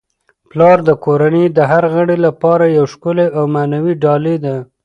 [0.49, 4.55] پلار د کورنی د هر غړي لپاره یو ښکلی او معنوي ډالۍ ده.